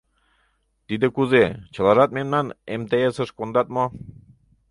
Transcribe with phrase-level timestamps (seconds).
[0.87, 1.43] —Тиде кузе,
[1.73, 3.85] чылажат мемнан эмтеэсыш кондат мо?